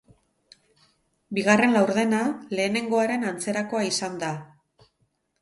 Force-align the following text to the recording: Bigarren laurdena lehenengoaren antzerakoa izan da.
Bigarren 1.37 1.75
laurdena 1.79 2.21
lehenengoaren 2.61 3.27
antzerakoa 3.33 3.85
izan 3.93 4.19
da. 4.27 4.33